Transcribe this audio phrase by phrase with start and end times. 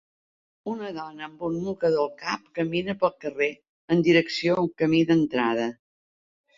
[0.71, 3.53] Una dona amb un mocador al cap camina pel carrer
[3.97, 5.75] en direcció a un camí d'entrada.